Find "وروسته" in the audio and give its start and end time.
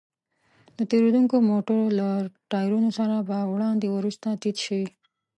3.91-4.27